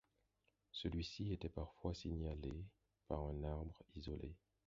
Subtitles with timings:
[0.71, 2.65] Celui-ci était parfois signalé
[3.07, 4.33] par un arbre isolé.